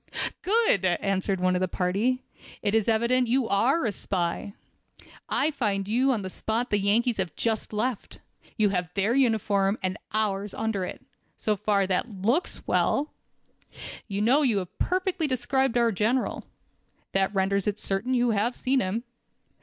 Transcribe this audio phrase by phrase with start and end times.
[0.41, 2.23] "Good!" answered one of the party,
[2.63, 4.53] "it is evident you are a spy.
[5.29, 8.19] I find you on the spot the Yankees have just left.
[8.57, 11.05] You have their uniform on and ours under it.
[11.37, 13.11] So far that looks well.
[14.07, 16.45] You know and have perfectly described our General.
[17.11, 19.03] That renders it certain you have seen him.